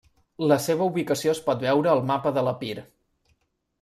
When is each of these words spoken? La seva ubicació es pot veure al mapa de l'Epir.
La 0.51 0.55
seva 0.67 0.87
ubicació 0.91 1.35
es 1.35 1.41
pot 1.49 1.61
veure 1.67 1.91
al 1.93 2.03
mapa 2.13 2.33
de 2.39 2.47
l'Epir. 2.49 2.75